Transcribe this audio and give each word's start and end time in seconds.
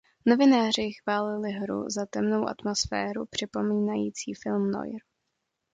Novináři 0.25 0.91
chválili 1.03 1.51
hru 1.51 1.89
za 1.89 2.05
temnou 2.05 2.47
atmosféru 2.49 3.25
připomínající 3.25 4.33
film 4.33 4.71
noir. 4.71 4.99